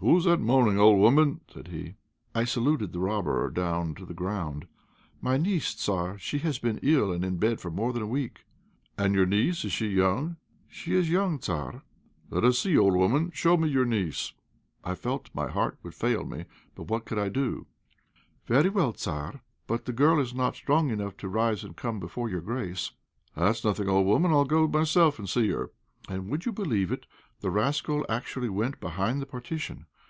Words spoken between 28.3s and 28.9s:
went